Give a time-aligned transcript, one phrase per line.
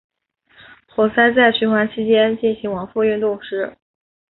[0.87, 3.77] 活塞在循环期间进行往复运动时。